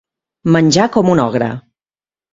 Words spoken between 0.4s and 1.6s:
Menjar com un ogre.